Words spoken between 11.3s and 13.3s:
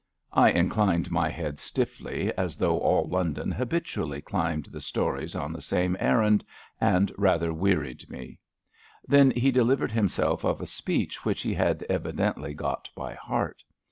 he had evidently got by